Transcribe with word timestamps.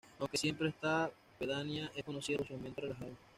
Aunque 0.17 0.35
siempre 0.35 0.69
esta 0.69 1.11
pedanía 1.37 1.91
es 1.95 2.03
conocida 2.03 2.37
por 2.39 2.47
su 2.47 2.55
"Ambiente 2.55 2.81
relajado". 2.81 3.11